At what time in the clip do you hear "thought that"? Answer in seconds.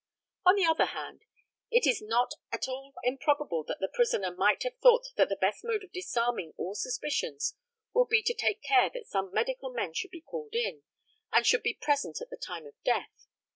4.81-5.29